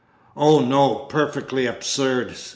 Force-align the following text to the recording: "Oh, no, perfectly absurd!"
"Oh, 0.35 0.61
no, 0.61 0.95
perfectly 0.95 1.67
absurd!" 1.67 2.35